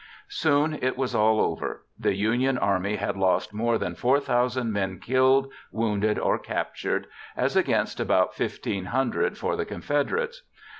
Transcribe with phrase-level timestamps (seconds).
[0.29, 1.85] Soon it was all over.
[1.99, 7.05] The Union army had lost more than 4,000 men killed, wounded, or captured,
[7.37, 10.41] as against about 1,500 for the Confederates.